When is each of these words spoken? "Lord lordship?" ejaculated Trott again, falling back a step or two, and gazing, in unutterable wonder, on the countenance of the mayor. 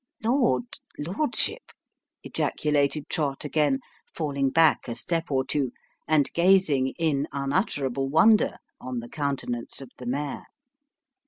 "Lord 0.23 0.63
lordship?" 0.97 1.69
ejaculated 2.23 3.07
Trott 3.07 3.45
again, 3.45 3.77
falling 4.15 4.49
back 4.49 4.87
a 4.87 4.95
step 4.95 5.29
or 5.29 5.45
two, 5.45 5.71
and 6.07 6.33
gazing, 6.33 6.95
in 6.97 7.27
unutterable 7.31 8.09
wonder, 8.09 8.57
on 8.79 8.99
the 8.99 9.09
countenance 9.09 9.79
of 9.79 9.91
the 9.99 10.07
mayor. 10.07 10.45